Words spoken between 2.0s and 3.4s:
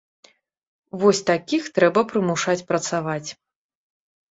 прымушаць працаваць.